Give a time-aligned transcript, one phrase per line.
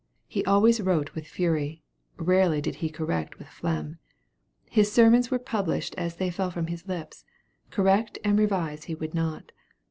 [0.27, 1.83] He always wrote with fury;
[2.17, 3.99] rarely did he correct with phlegm.
[4.67, 7.23] His sermons were published as they fell from his lips,
[7.69, 9.51] correct and revise he would not.